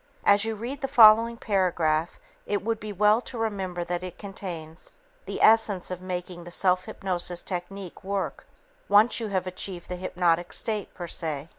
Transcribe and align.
As 0.25 0.45
you 0.45 0.55
read 0.55 0.81
the 0.81 0.87
following 0.87 1.37
paragraph, 1.37 2.17
it 2.47 2.63
would 2.63 2.79
be 2.79 2.91
well 2.91 3.21
to 3.21 3.37
remember 3.37 3.83
that 3.83 4.03
it 4.03 4.17
contains 4.17 4.91
the 5.27 5.39
essence 5.43 5.91
of 5.91 6.01
making 6.01 6.43
the 6.43 6.49
self 6.49 6.85
hypnosis 6.85 7.43
technique 7.43 8.03
work 8.03 8.47
once 8.89 9.19
you 9.19 9.27
have 9.27 9.45
achieved 9.45 9.89
the 9.89 9.95
hypnotic 9.97 10.53
state, 10.53 10.91
per 10.95 11.07
se. 11.07 11.49